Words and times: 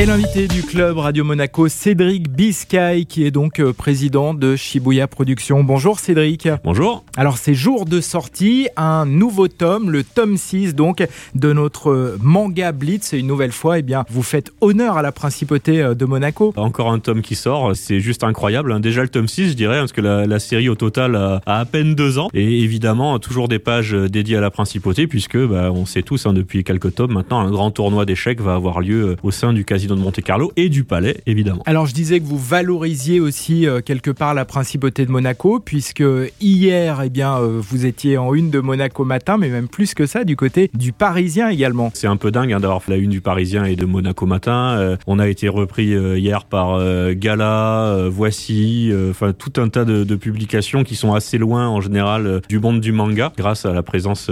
Et 0.00 0.06
l'invité 0.06 0.48
du 0.48 0.62
club 0.62 0.96
Radio 0.96 1.24
Monaco, 1.24 1.68
Cédric 1.68 2.30
Biscay, 2.30 3.04
qui 3.04 3.26
est 3.26 3.30
donc 3.30 3.60
euh, 3.60 3.74
président 3.74 4.32
de 4.32 4.56
Shibuya 4.56 5.06
Productions. 5.06 5.62
Bonjour 5.62 5.98
Cédric. 5.98 6.48
Bonjour. 6.64 7.04
Alors 7.18 7.36
c'est 7.36 7.52
jour 7.52 7.84
de 7.84 8.00
sortie, 8.00 8.68
un 8.78 9.04
nouveau 9.04 9.48
tome, 9.48 9.90
le 9.90 10.02
tome 10.02 10.38
6 10.38 10.74
donc 10.74 11.06
de 11.34 11.52
notre 11.52 11.90
euh, 11.90 12.16
manga 12.22 12.72
Blitz. 12.72 13.12
Et 13.12 13.18
une 13.18 13.26
nouvelle 13.26 13.52
fois, 13.52 13.78
eh 13.80 13.82
bien, 13.82 14.06
vous 14.08 14.22
faites 14.22 14.52
honneur 14.62 14.96
à 14.96 15.02
la 15.02 15.12
principauté 15.12 15.82
euh, 15.82 15.94
de 15.94 16.06
Monaco. 16.06 16.54
Encore 16.56 16.90
un 16.90 16.98
tome 16.98 17.20
qui 17.20 17.34
sort, 17.34 17.76
c'est 17.76 18.00
juste 18.00 18.24
incroyable. 18.24 18.72
hein. 18.72 18.80
Déjà 18.80 19.02
le 19.02 19.10
tome 19.10 19.28
6, 19.28 19.50
je 19.50 19.54
dirais, 19.54 19.80
parce 19.80 19.92
que 19.92 20.00
la, 20.00 20.24
la 20.24 20.38
série 20.38 20.70
au 20.70 20.76
total 20.76 21.14
a, 21.14 21.42
a 21.44 21.60
à 21.60 21.64
peine 21.66 21.94
deux 21.94 22.18
ans. 22.18 22.30
Et 22.32 22.60
évidemment, 22.60 23.18
toujours 23.18 23.48
des 23.48 23.58
pages 23.58 23.92
dédiées 23.92 24.38
à 24.38 24.40
la 24.40 24.50
principauté, 24.50 25.06
puisque 25.06 25.36
bah, 25.36 25.70
on 25.70 25.84
sait 25.84 26.02
tous 26.02 26.24
hein, 26.24 26.32
depuis 26.32 26.64
quelques 26.64 26.94
tomes 26.94 27.12
maintenant, 27.12 27.40
un 27.40 27.50
grand 27.50 27.70
tournoi 27.70 28.06
d'échecs 28.06 28.40
va 28.40 28.54
avoir 28.54 28.80
lieu 28.80 29.16
au 29.22 29.30
sein 29.30 29.52
du 29.52 29.66
casino 29.66 29.89
de 29.96 30.00
Monte 30.00 30.20
Carlo 30.20 30.52
et 30.56 30.68
du 30.68 30.84
palais, 30.84 31.20
évidemment. 31.26 31.62
Alors 31.66 31.86
je 31.86 31.94
disais 31.94 32.20
que 32.20 32.24
vous 32.24 32.38
valorisiez 32.38 33.20
aussi 33.20 33.66
euh, 33.66 33.80
quelque 33.80 34.10
part 34.10 34.34
la 34.34 34.44
principauté 34.44 35.06
de 35.06 35.10
Monaco, 35.10 35.60
puisque 35.60 36.04
hier, 36.40 37.02
eh 37.04 37.10
bien, 37.10 37.38
euh, 37.38 37.60
vous 37.60 37.86
étiez 37.86 38.18
en 38.18 38.34
une 38.34 38.50
de 38.50 38.60
Monaco 38.60 39.04
matin, 39.04 39.36
mais 39.36 39.48
même 39.48 39.68
plus 39.68 39.94
que 39.94 40.06
ça, 40.06 40.24
du 40.24 40.36
côté 40.36 40.70
du 40.74 40.92
Parisien 40.92 41.48
également. 41.48 41.90
C'est 41.94 42.06
un 42.06 42.16
peu 42.16 42.30
dingue 42.30 42.52
hein, 42.52 42.60
d'avoir 42.60 42.82
fait 42.82 42.92
la 42.92 42.98
une 42.98 43.10
du 43.10 43.20
Parisien 43.20 43.64
et 43.64 43.76
de 43.76 43.86
Monaco 43.86 44.26
Matin. 44.26 44.76
Euh, 44.78 44.96
on 45.06 45.18
a 45.18 45.28
été 45.28 45.48
repris 45.48 45.90
hier 46.18 46.44
par 46.44 46.80
Gala, 47.14 48.08
Voici, 48.08 48.92
enfin 49.10 49.32
tout 49.32 49.60
un 49.60 49.68
tas 49.68 49.84
de, 49.84 50.04
de 50.04 50.16
publications 50.16 50.84
qui 50.84 50.94
sont 50.94 51.14
assez 51.14 51.38
loin 51.38 51.68
en 51.68 51.80
général 51.80 52.40
du 52.48 52.58
monde 52.58 52.80
du 52.80 52.92
manga, 52.92 53.32
grâce 53.36 53.64
à 53.64 53.72
la 53.72 53.82
présence 53.82 54.30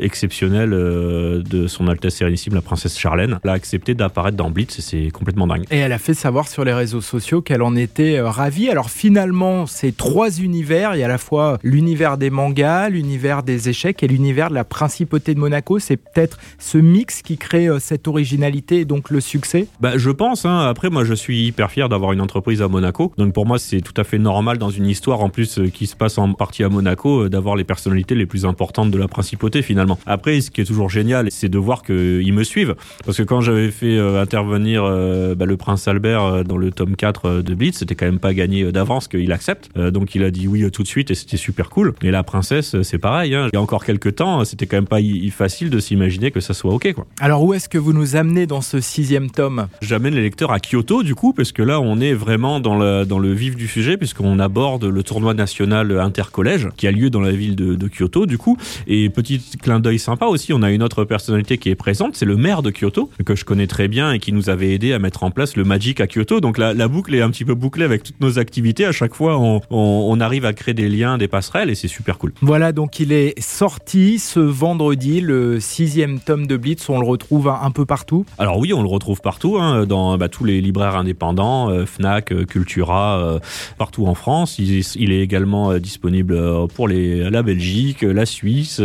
exceptionnelle 0.00 0.70
de 0.70 1.66
son 1.66 1.88
Altesse 1.88 2.16
Sérénissime, 2.16 2.54
la 2.54 2.62
princesse 2.62 2.98
Charlène. 2.98 3.38
Elle 3.44 3.50
a 3.50 3.54
accepté 3.54 3.94
d'apparaître 3.94 4.36
dans 4.36 4.50
Blitz 4.50 4.78
et 4.78 4.82
c'est 4.82 4.97
complètement 5.12 5.46
dingue. 5.46 5.64
Et 5.70 5.78
elle 5.78 5.92
a 5.92 5.98
fait 5.98 6.14
savoir 6.14 6.48
sur 6.48 6.64
les 6.64 6.72
réseaux 6.72 7.00
sociaux 7.00 7.42
qu'elle 7.42 7.62
en 7.62 7.76
était 7.76 8.18
euh, 8.18 8.28
ravie. 8.28 8.68
Alors 8.68 8.90
finalement, 8.90 9.66
c'est 9.66 9.96
trois 9.96 10.40
univers. 10.40 10.94
Il 10.94 11.00
y 11.00 11.02
a 11.02 11.06
à 11.06 11.08
la 11.08 11.18
fois 11.18 11.58
l'univers 11.62 12.18
des 12.18 12.30
mangas, 12.30 12.88
l'univers 12.88 13.42
des 13.42 13.68
échecs 13.68 14.02
et 14.02 14.08
l'univers 14.08 14.50
de 14.50 14.54
la 14.54 14.64
principauté 14.64 15.34
de 15.34 15.40
Monaco. 15.40 15.78
C'est 15.78 15.96
peut-être 15.96 16.38
ce 16.58 16.78
mix 16.78 17.22
qui 17.22 17.38
crée 17.38 17.68
euh, 17.68 17.78
cette 17.78 18.08
originalité 18.08 18.80
et 18.80 18.84
donc 18.84 19.10
le 19.10 19.20
succès. 19.20 19.66
Bah, 19.80 19.92
je 19.96 20.10
pense. 20.10 20.44
Hein. 20.44 20.66
Après, 20.68 20.90
moi, 20.90 21.04
je 21.04 21.14
suis 21.14 21.46
hyper 21.46 21.70
fier 21.70 21.88
d'avoir 21.88 22.12
une 22.12 22.20
entreprise 22.20 22.62
à 22.62 22.68
Monaco. 22.68 23.12
Donc, 23.16 23.32
pour 23.32 23.46
moi, 23.46 23.58
c'est 23.58 23.80
tout 23.80 23.98
à 24.00 24.04
fait 24.04 24.18
normal 24.18 24.58
dans 24.58 24.70
une 24.70 24.86
histoire 24.86 25.20
en 25.20 25.30
plus 25.30 25.58
euh, 25.58 25.68
qui 25.68 25.86
se 25.86 25.96
passe 25.96 26.18
en 26.18 26.32
partie 26.32 26.64
à 26.64 26.68
Monaco 26.68 27.28
d'avoir 27.28 27.56
les 27.56 27.64
personnalités 27.64 28.14
les 28.14 28.26
plus 28.26 28.44
importantes 28.44 28.90
de 28.90 28.98
la 28.98 29.08
principauté 29.08 29.62
finalement. 29.62 29.98
Après, 30.06 30.40
ce 30.40 30.50
qui 30.50 30.60
est 30.60 30.64
toujours 30.64 30.90
génial, 30.90 31.30
c'est 31.30 31.48
de 31.48 31.58
voir 31.58 31.82
qu'ils 31.82 32.32
me 32.32 32.44
suivent. 32.44 32.74
Parce 33.04 33.16
que 33.16 33.22
quand 33.22 33.40
j'avais 33.40 33.70
fait 33.70 33.98
intervenir 33.98 34.84
euh, 34.88 35.34
bah, 35.34 35.46
le 35.46 35.56
prince 35.56 35.88
Albert 35.88 36.22
euh, 36.22 36.44
dans 36.44 36.56
le 36.56 36.70
tome 36.70 36.96
4 36.96 37.24
euh, 37.24 37.42
de 37.42 37.54
Blitz, 37.54 37.78
c'était 37.78 37.94
quand 37.94 38.06
même 38.06 38.18
pas 38.18 38.34
gagné 38.34 38.70
d'avance 38.72 39.08
qu'il 39.08 39.32
accepte. 39.32 39.70
Euh, 39.76 39.90
donc, 39.90 40.14
il 40.14 40.22
a 40.22 40.30
dit 40.30 40.48
oui 40.48 40.68
tout 40.70 40.82
de 40.82 40.88
suite 40.88 41.10
et 41.10 41.14
c'était 41.14 41.36
super 41.36 41.70
cool. 41.70 41.94
Et 42.02 42.10
la 42.10 42.22
princesse, 42.22 42.80
c'est 42.82 42.98
pareil. 42.98 43.34
Hein. 43.34 43.48
Il 43.52 43.56
y 43.56 43.58
a 43.58 43.62
encore 43.62 43.84
quelques 43.84 44.16
temps, 44.16 44.44
c'était 44.44 44.66
quand 44.66 44.76
même 44.76 44.86
pas 44.86 44.98
facile 45.30 45.70
de 45.70 45.78
s'imaginer 45.78 46.30
que 46.30 46.40
ça 46.40 46.54
soit 46.54 46.72
ok 46.72 46.92
quoi. 46.92 47.06
Alors 47.20 47.42
où 47.44 47.54
est-ce 47.54 47.68
que 47.68 47.78
vous 47.78 47.92
nous 47.92 48.16
amenez 48.16 48.46
dans 48.46 48.60
ce 48.60 48.80
sixième 48.80 49.30
tome? 49.30 49.68
J'amène 49.82 50.14
les 50.14 50.22
lecteurs 50.22 50.52
à 50.52 50.58
Kyoto 50.58 51.02
du 51.02 51.14
coup 51.14 51.32
parce 51.32 51.52
que 51.52 51.62
là 51.62 51.80
on 51.80 52.00
est 52.00 52.14
vraiment 52.14 52.60
dans 52.60 52.78
le, 52.78 53.04
dans 53.04 53.18
le 53.18 53.32
vif 53.32 53.56
du 53.56 53.68
sujet 53.68 53.96
puisqu'on 53.96 54.38
aborde 54.38 54.84
le 54.84 55.02
tournoi 55.02 55.34
national 55.34 55.98
intercollège 56.00 56.68
qui 56.76 56.86
a 56.86 56.90
lieu 56.90 57.10
dans 57.10 57.20
la 57.20 57.32
ville 57.32 57.56
de, 57.56 57.74
de 57.74 57.88
Kyoto 57.88 58.26
du 58.26 58.38
coup 58.38 58.56
et 58.86 59.08
petit 59.10 59.40
clin 59.62 59.80
d'œil 59.80 59.98
sympa 59.98 60.26
aussi 60.26 60.52
on 60.52 60.62
a 60.62 60.70
une 60.70 60.82
autre 60.82 61.04
personnalité 61.04 61.58
qui 61.58 61.70
est 61.70 61.74
présente 61.74 62.16
c'est 62.16 62.26
le 62.26 62.36
maire 62.36 62.62
de 62.62 62.70
Kyoto 62.70 63.10
que 63.24 63.36
je 63.36 63.44
connais 63.44 63.66
très 63.66 63.88
bien 63.88 64.12
et 64.12 64.18
qui 64.18 64.32
nous 64.32 64.50
avait 64.50 64.67
aidé 64.74 64.92
à 64.92 64.98
mettre 64.98 65.22
en 65.22 65.30
place 65.30 65.56
le 65.56 65.64
Magic 65.64 66.00
à 66.00 66.06
Kyoto 66.06 66.40
donc 66.40 66.58
la, 66.58 66.74
la 66.74 66.88
boucle 66.88 67.14
est 67.14 67.20
un 67.22 67.30
petit 67.30 67.44
peu 67.44 67.54
bouclée 67.54 67.84
avec 67.84 68.02
toutes 68.02 68.20
nos 68.20 68.38
activités 68.38 68.84
à 68.84 68.92
chaque 68.92 69.14
fois 69.14 69.38
on, 69.38 69.60
on, 69.70 70.06
on 70.10 70.20
arrive 70.20 70.44
à 70.44 70.52
créer 70.52 70.74
des 70.74 70.88
liens 70.88 71.18
des 71.18 71.28
passerelles 71.28 71.70
et 71.70 71.74
c'est 71.74 71.88
super 71.88 72.18
cool 72.18 72.32
Voilà, 72.42 72.72
donc 72.72 73.00
il 73.00 73.12
est 73.12 73.34
sorti 73.40 74.18
ce 74.18 74.40
vendredi, 74.40 75.20
le 75.20 75.60
sixième 75.60 76.20
tome 76.20 76.46
de 76.46 76.56
Blitz. 76.56 76.88
On 76.88 77.00
le 77.00 77.06
retrouve 77.06 77.48
un, 77.48 77.58
un 77.62 77.70
peu 77.70 77.84
partout. 77.86 78.24
Alors 78.38 78.58
oui, 78.58 78.72
on 78.72 78.82
le 78.82 78.88
retrouve 78.88 79.20
partout, 79.20 79.58
hein, 79.58 79.84
dans 79.86 80.16
bah, 80.16 80.28
tous 80.28 80.44
les 80.44 80.60
libraires 80.60 80.96
indépendants, 80.96 81.70
euh, 81.70 81.86
Fnac, 81.86 82.32
euh, 82.32 82.44
Cultura, 82.44 83.18
euh, 83.18 83.38
partout 83.78 84.06
en 84.06 84.14
France. 84.14 84.58
Il, 84.58 84.78
est- 84.78 84.96
il 84.96 85.12
est 85.12 85.20
également 85.20 85.76
disponible 85.78 86.38
pour 86.74 86.88
les, 86.88 87.28
la 87.30 87.42
Belgique, 87.42 88.02
la 88.02 88.26
Suisse. 88.26 88.80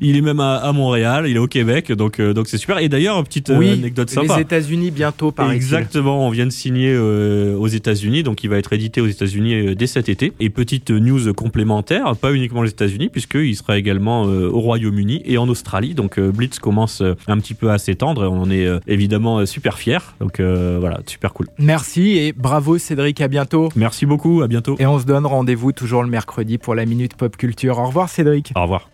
il 0.00 0.16
est 0.16 0.20
même 0.20 0.40
à, 0.40 0.56
à 0.56 0.72
Montréal, 0.72 1.26
il 1.28 1.36
est 1.36 1.40
au 1.40 1.46
Québec, 1.48 1.92
donc 1.92 2.20
donc 2.20 2.48
c'est 2.48 2.58
super. 2.58 2.78
Et 2.78 2.88
d'ailleurs, 2.88 3.22
petite 3.24 3.50
oui, 3.56 3.70
anecdote 3.70 4.10
sympa. 4.10 4.36
les 4.36 4.42
États-Unis 4.42 4.90
bientôt, 4.90 5.27
par 5.32 5.52
Exactement, 5.52 6.26
on 6.26 6.30
vient 6.30 6.46
de 6.46 6.50
signer 6.52 6.92
euh, 6.92 7.56
aux 7.56 7.66
États-Unis, 7.66 8.22
donc 8.22 8.44
il 8.44 8.50
va 8.50 8.58
être 8.58 8.72
édité 8.72 9.00
aux 9.00 9.06
États-Unis 9.06 9.54
euh, 9.54 9.74
dès 9.74 9.86
cet 9.86 10.08
été. 10.08 10.32
Et 10.40 10.50
petite 10.50 10.90
news 10.90 11.32
complémentaire, 11.34 12.14
pas 12.16 12.32
uniquement 12.32 12.62
les 12.62 12.70
États-Unis, 12.70 13.08
puisqu'il 13.08 13.56
sera 13.56 13.78
également 13.78 14.26
euh, 14.26 14.48
au 14.50 14.60
Royaume-Uni 14.60 15.22
et 15.24 15.38
en 15.38 15.48
Australie. 15.48 15.94
Donc 15.94 16.18
euh, 16.18 16.30
Blitz 16.30 16.58
commence 16.58 17.00
euh, 17.00 17.14
un 17.26 17.38
petit 17.38 17.54
peu 17.54 17.70
à 17.70 17.78
s'étendre 17.78 18.24
et 18.24 18.26
on 18.26 18.42
en 18.42 18.50
est 18.50 18.66
euh, 18.66 18.78
évidemment 18.86 19.38
euh, 19.38 19.46
super 19.46 19.78
fiers. 19.78 19.98
Donc 20.20 20.40
euh, 20.40 20.76
voilà, 20.80 21.00
super 21.06 21.32
cool. 21.32 21.46
Merci 21.58 22.18
et 22.18 22.32
bravo 22.32 22.78
Cédric, 22.78 23.20
à 23.20 23.28
bientôt. 23.28 23.70
Merci 23.76 24.06
beaucoup, 24.06 24.42
à 24.42 24.48
bientôt. 24.48 24.76
Et 24.78 24.86
on 24.86 24.98
se 24.98 25.04
donne 25.04 25.26
rendez-vous 25.26 25.72
toujours 25.72 26.02
le 26.02 26.08
mercredi 26.08 26.58
pour 26.58 26.74
la 26.74 26.86
Minute 26.86 27.14
Pop 27.16 27.36
Culture. 27.36 27.78
Au 27.78 27.86
revoir 27.86 28.08
Cédric. 28.08 28.52
Au 28.54 28.62
revoir. 28.62 28.86